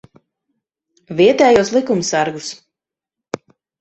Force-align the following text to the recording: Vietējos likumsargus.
Vietējos 1.19 1.71
likumsargus. 1.75 2.51